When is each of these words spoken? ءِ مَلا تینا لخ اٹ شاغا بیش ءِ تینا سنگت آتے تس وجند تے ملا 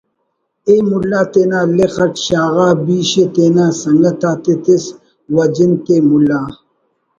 ءِ 0.73 0.75
مَلا 0.89 1.21
تینا 1.31 1.59
لخ 1.77 1.95
اٹ 2.03 2.13
شاغا 2.25 2.67
بیش 2.85 3.11
ءِ 3.21 3.23
تینا 3.33 3.65
سنگت 3.81 4.21
آتے 4.29 4.53
تس 4.63 4.85
وجند 5.35 5.75
تے 5.85 5.95
ملا 6.09 6.41